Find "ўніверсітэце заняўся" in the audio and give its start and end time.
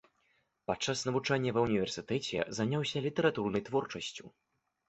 1.67-3.05